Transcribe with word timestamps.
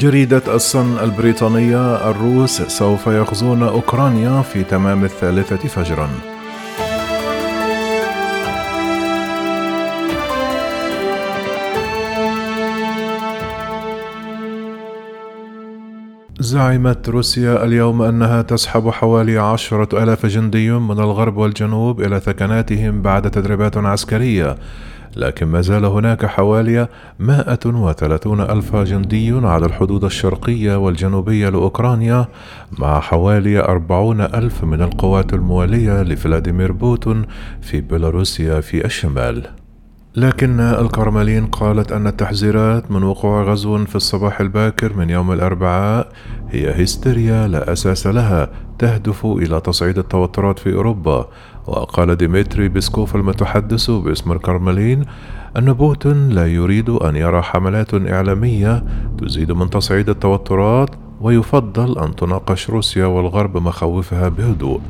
جريدة 0.00 0.42
الصن 0.54 0.98
البريطانية 0.98 2.10
الروس 2.10 2.62
سوف 2.62 3.06
يغزون 3.06 3.62
أوكرانيا 3.62 4.42
في 4.42 4.64
تمام 4.64 5.04
الثالثة 5.04 5.56
فجرا. 5.56 6.08
زعمت 16.40 17.08
روسيا 17.08 17.64
اليوم 17.64 18.02
أنها 18.02 18.42
تسحب 18.42 18.90
حوالي 18.90 19.38
عشرة 19.38 20.02
ألاف 20.02 20.26
جندي 20.26 20.70
من 20.70 21.00
الغرب 21.00 21.36
والجنوب 21.36 22.00
إلى 22.00 22.20
ثكناتهم 22.20 23.02
بعد 23.02 23.30
تدريبات 23.30 23.76
عسكرية. 23.76 24.56
لكن 25.16 25.46
ما 25.46 25.60
زال 25.60 25.84
هناك 25.84 26.26
حوالي 26.26 26.88
130 27.18 28.40
ألف 28.40 28.76
جندي 28.76 29.32
على 29.32 29.66
الحدود 29.66 30.04
الشرقية 30.04 30.76
والجنوبية 30.76 31.48
لأوكرانيا 31.48 32.28
مع 32.78 33.00
حوالي 33.00 33.60
40 33.60 34.20
ألف 34.20 34.64
من 34.64 34.82
القوات 34.82 35.34
الموالية 35.34 36.02
لفلاديمير 36.02 36.72
بوتون 36.72 37.26
في 37.60 37.80
بيلاروسيا 37.80 38.60
في 38.60 38.84
الشمال. 38.84 39.59
لكن 40.16 40.60
الكرملين 40.60 41.46
قالت 41.46 41.92
أن 41.92 42.06
التحذيرات 42.06 42.90
من 42.90 43.02
وقوع 43.02 43.42
غزو 43.42 43.84
في 43.84 43.96
الصباح 43.96 44.40
الباكر 44.40 44.96
من 44.96 45.10
يوم 45.10 45.32
الأربعاء 45.32 46.12
هي 46.50 46.84
هستيريا 46.84 47.48
لا 47.48 47.72
أساس 47.72 48.06
لها 48.06 48.50
تهدف 48.78 49.26
إلى 49.26 49.60
تصعيد 49.60 49.98
التوترات 49.98 50.58
في 50.58 50.74
أوروبا. 50.74 51.28
وقال 51.66 52.16
ديمتري 52.16 52.68
بيسكوف 52.68 53.16
المتحدث 53.16 53.90
باسم 53.90 54.32
الكرملين 54.32 55.04
أن 55.56 55.72
بوتين 55.72 56.28
لا 56.28 56.46
يريد 56.46 56.90
أن 56.90 57.16
يرى 57.16 57.42
حملات 57.42 57.94
إعلامية 57.94 58.84
تزيد 59.18 59.52
من 59.52 59.70
تصعيد 59.70 60.08
التوترات 60.08 60.90
ويفضل 61.20 61.98
أن 61.98 62.16
تناقش 62.16 62.70
روسيا 62.70 63.06
والغرب 63.06 63.56
مخاوفها 63.56 64.28
بهدوء 64.28 64.80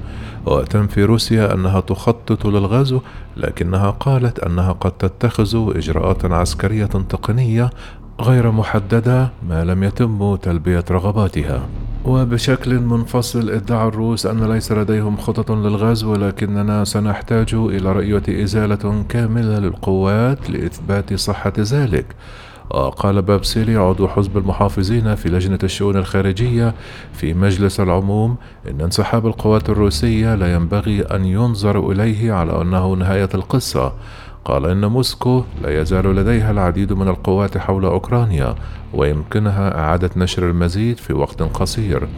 وتنفي 0.46 1.04
روسيا 1.04 1.54
أنها 1.54 1.80
تخطط 1.80 2.46
للغزو 2.46 3.00
لكنها 3.36 3.90
قالت 3.90 4.38
أنها 4.38 4.72
قد 4.72 4.92
تتخذ 4.92 5.76
إجراءات 5.76 6.24
عسكرية 6.24 6.86
تقنية 6.86 7.70
غير 8.20 8.50
محددة 8.50 9.30
ما 9.48 9.64
لم 9.64 9.84
يتم 9.84 10.36
تلبية 10.36 10.84
رغباتها. 10.90 11.62
وبشكل 12.04 12.80
منفصل 12.80 13.50
ادعى 13.50 13.88
الروس 13.88 14.26
أن 14.26 14.52
ليس 14.52 14.72
لديهم 14.72 15.16
خطط 15.16 15.50
للغزو 15.50 16.12
ولكننا 16.12 16.84
سنحتاج 16.84 17.54
إلى 17.54 17.92
رؤية 17.92 18.42
إزالة 18.44 19.04
كاملة 19.08 19.58
للقوات 19.58 20.50
لإثبات 20.50 21.14
صحة 21.14 21.52
ذلك. 21.58 22.06
وقال 22.70 23.22
بابسيلي 23.22 23.76
عضو 23.76 24.08
حزب 24.08 24.38
المحافظين 24.38 25.14
في 25.14 25.28
لجنة 25.28 25.58
الشؤون 25.62 25.96
الخارجية 25.96 26.74
في 27.12 27.34
مجلس 27.34 27.80
العموم 27.80 28.36
إن 28.70 28.80
انسحاب 28.80 29.26
القوات 29.26 29.70
الروسية 29.70 30.34
لا 30.34 30.54
ينبغي 30.54 31.02
أن 31.02 31.24
ينظر 31.24 31.90
إليه 31.92 32.32
على 32.32 32.62
أنه 32.62 32.92
نهاية 32.92 33.28
القصة. 33.34 33.92
قال 34.44 34.66
إن 34.66 34.86
موسكو 34.86 35.44
لا 35.62 35.80
يزال 35.80 36.16
لديها 36.16 36.50
العديد 36.50 36.92
من 36.92 37.08
القوات 37.08 37.58
حول 37.58 37.84
أوكرانيا 37.84 38.54
ويمكنها 38.94 39.78
إعادة 39.78 40.10
نشر 40.16 40.50
المزيد 40.50 40.96
في 40.96 41.12
وقت 41.12 41.42
قصير. 41.42 42.08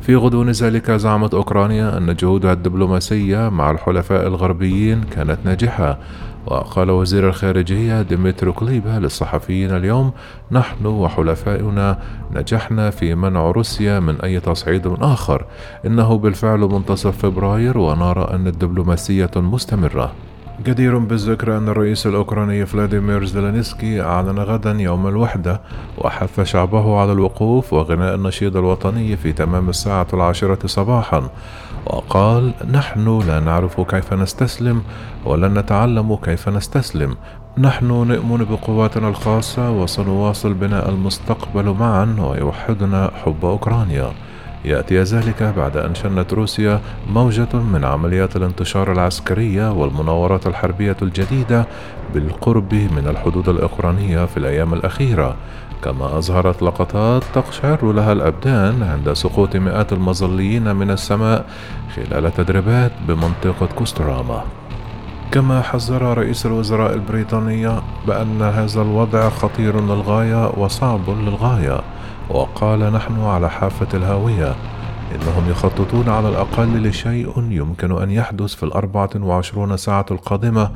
في 0.00 0.16
غضون 0.16 0.50
ذلك 0.50 0.90
زعمت 0.90 1.34
أوكرانيا 1.34 1.98
أن 1.98 2.14
جهودها 2.14 2.52
الدبلوماسية 2.52 3.48
مع 3.48 3.70
الحلفاء 3.70 4.26
الغربيين 4.26 5.00
كانت 5.00 5.38
ناجحة. 5.44 5.98
وقال 6.46 6.90
وزير 6.90 7.28
الخارجية 7.28 8.02
ديمترو 8.02 8.52
كليبا 8.52 8.88
للصحفيين 8.88 9.76
اليوم 9.76 10.12
نحن 10.50 10.86
وحلفاؤنا 10.86 11.98
نجحنا 12.34 12.90
في 12.90 13.14
منع 13.14 13.50
روسيا 13.50 14.00
من 14.00 14.20
أي 14.20 14.40
تصعيد 14.40 14.86
آخر. 15.00 15.44
إنه 15.86 16.18
بالفعل 16.18 16.58
منتصف 16.60 17.18
فبراير 17.18 17.78
ونرى 17.78 18.28
أن 18.34 18.46
الدبلوماسية 18.46 19.30
مستمرة. 19.36 20.12
جدير 20.60 20.98
بالذكر 20.98 21.56
أن 21.56 21.68
الرئيس 21.68 22.06
الأوكراني 22.06 22.66
فلاديمير 22.66 23.24
زيلينسكي 23.24 24.02
أعلن 24.02 24.38
غدا 24.38 24.70
يوم 24.70 25.06
الوحدة 25.06 25.60
وحث 25.98 26.40
شعبه 26.40 27.00
على 27.00 27.12
الوقوف 27.12 27.72
وغناء 27.72 28.14
النشيد 28.14 28.56
الوطني 28.56 29.16
في 29.16 29.32
تمام 29.32 29.68
الساعة 29.68 30.06
العاشرة 30.12 30.66
صباحا 30.66 31.30
وقال 31.86 32.52
نحن 32.72 33.18
لا 33.26 33.40
نعرف 33.40 33.80
كيف 33.80 34.12
نستسلم 34.12 34.82
ولن 35.24 35.58
نتعلم 35.58 36.16
كيف 36.16 36.48
نستسلم. 36.48 37.16
نحن 37.58 37.86
نؤمن 37.86 38.44
بقواتنا 38.50 39.08
الخاصة 39.08 39.70
وسنواصل 39.70 40.54
بناء 40.54 40.88
المستقبل 40.88 41.70
معا 41.70 42.16
ويوحدنا 42.18 43.10
حب 43.24 43.44
أوكرانيا. 43.44 44.12
يأتي 44.64 45.02
ذلك 45.02 45.42
بعد 45.42 45.76
أن 45.76 45.94
شنت 45.94 46.32
روسيا 46.32 46.80
موجة 47.10 47.56
من 47.56 47.84
عمليات 47.84 48.36
الانتشار 48.36 48.92
العسكرية 48.92 49.72
والمناورات 49.72 50.46
الحربية 50.46 50.96
الجديدة 51.02 51.66
بالقرب 52.14 52.74
من 52.74 53.06
الحدود 53.08 53.48
الأوكرانية 53.48 54.24
في 54.24 54.36
الأيام 54.36 54.74
الأخيرة. 54.74 55.36
كما 55.84 56.18
أظهرت 56.18 56.62
لقطات 56.62 57.22
تقشعر 57.34 57.92
لها 57.92 58.12
الأبدان 58.12 58.82
عند 58.82 59.12
سقوط 59.12 59.56
مئات 59.56 59.92
المظليين 59.92 60.76
من 60.76 60.90
السماء 60.90 61.46
خلال 61.96 62.34
تدريبات 62.34 62.92
بمنطقة 63.08 63.66
كوستراما. 63.76 64.42
كما 65.32 65.62
حذر 65.62 66.18
رئيس 66.18 66.46
الوزراء 66.46 66.94
البريطاني 66.94 67.80
بأن 68.06 68.42
هذا 68.42 68.82
الوضع 68.82 69.28
خطير 69.28 69.80
للغاية 69.80 70.50
وصعب 70.56 71.10
للغاية. 71.10 71.80
وقال 72.32 72.92
نحن 72.92 73.20
على 73.20 73.50
حافة 73.50 73.98
الهاوية 73.98 74.54
إنهم 75.14 75.50
يخططون 75.50 76.08
على 76.08 76.28
الأقل 76.28 76.88
لشيء 76.88 77.32
يمكن 77.50 78.02
أن 78.02 78.10
يحدث 78.10 78.54
في 78.54 78.62
الأربعة 78.62 79.10
وعشرون 79.16 79.76
ساعة 79.76 80.06
القادمة 80.10 80.70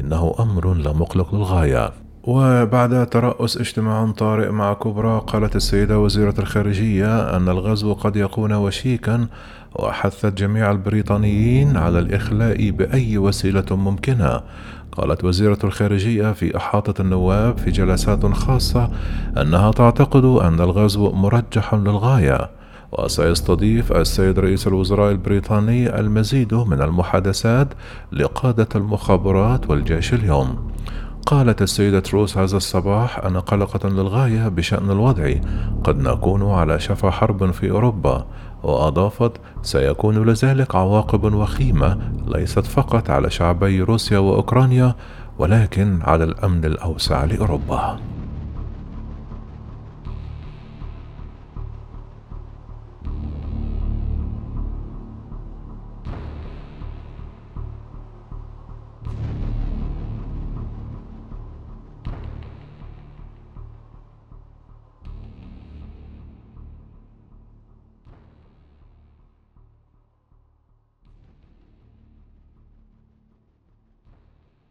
إنه 0.00 0.34
أمر 0.40 0.74
لا 0.74 0.92
مقلق 0.92 1.34
للغاية. 1.34 1.90
وبعد 2.24 3.06
ترأس 3.06 3.56
اجتماع 3.56 4.10
طارئ 4.10 4.50
مع 4.50 4.74
كبرى 4.74 5.22
قالت 5.26 5.56
السيدة 5.56 5.98
وزيرة 5.98 6.34
الخارجية 6.38 7.36
أن 7.36 7.48
الغزو 7.48 7.92
قد 7.92 8.16
يكون 8.16 8.52
وشيكا 8.52 9.26
وحثت 9.74 10.38
جميع 10.38 10.70
البريطانيين 10.70 11.76
على 11.76 11.98
الإخلاء 11.98 12.70
بأي 12.70 13.18
وسيلة 13.18 13.64
ممكنة. 13.70 14.40
قالت 14.92 15.24
وزيرة 15.24 15.58
الخارجية 15.64 16.32
في 16.32 16.56
إحاطة 16.56 17.02
النواب 17.02 17.58
في 17.58 17.70
جلسات 17.70 18.26
خاصة 18.26 18.90
أنها 19.40 19.70
تعتقد 19.70 20.24
أن 20.24 20.60
الغزو 20.60 21.12
مرجح 21.12 21.74
للغاية. 21.74 22.50
وسيستضيف 22.92 23.92
السيد 23.92 24.38
رئيس 24.38 24.66
الوزراء 24.66 25.10
البريطاني 25.12 25.98
المزيد 26.00 26.54
من 26.54 26.82
المحادثات 26.82 27.68
لقادة 28.12 28.68
المخابرات 28.74 29.70
والجيش 29.70 30.14
اليوم. 30.14 30.71
قالت 31.26 31.62
السيدة 31.62 32.02
روس 32.12 32.38
هذا 32.38 32.56
الصباح 32.56 33.18
أنا 33.18 33.40
قلقة 33.40 33.88
للغاية 33.88 34.48
بشأن 34.48 34.90
الوضع. 34.90 35.34
قد 35.84 35.98
نكون 35.98 36.50
على 36.50 36.80
شفا 36.80 37.10
حرب 37.10 37.50
في 37.50 37.70
أوروبا 37.70 38.26
وأضافت 38.62 39.32
سيكون 39.62 40.26
لذلك 40.26 40.74
عواقب 40.74 41.34
وخيمة 41.34 41.98
ليست 42.26 42.66
فقط 42.66 43.10
على 43.10 43.30
شعبي 43.30 43.80
روسيا 43.80 44.18
وأوكرانيا 44.18 44.94
ولكن 45.38 45.98
على 46.02 46.24
الأمن 46.24 46.64
الأوسع 46.64 47.24
لأوروبا. 47.24 47.98